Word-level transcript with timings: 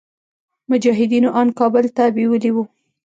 مجاهدينو 0.71 1.29
ان 1.41 1.47
کابل 1.59 1.85
ته 1.97 2.03
بيولي 2.17 2.51
وو. 2.57 2.63